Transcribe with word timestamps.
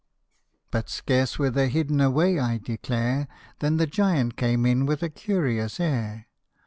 "But 0.71 0.89
scarce 0.89 1.37
were 1.37 1.51
they 1.51 1.69
hidden 1.69 2.01
away, 2.01 2.39
I 2.39 2.57
declare, 2.57 3.27
Than 3.59 3.77
the 3.77 3.85
giant 3.85 4.35
came 4.35 4.65
in 4.65 4.87
with 4.87 5.03
a 5.03 5.09
curious 5.09 5.79
air. 5.79 6.25